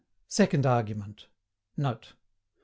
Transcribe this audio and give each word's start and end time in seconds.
SECOND 0.27 0.65
ARGUMENT.[Note. 0.65 2.13